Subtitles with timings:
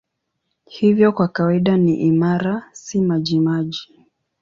[0.65, 3.97] Hivyo kwa kawaida ni imara, si majimaji.